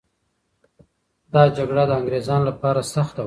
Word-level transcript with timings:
دا 1.33 1.41
جګړه 1.57 1.83
د 1.87 1.91
انګریزانو 1.99 2.47
لپاره 2.49 2.81
سخته 2.93 3.17
وه. 3.19 3.19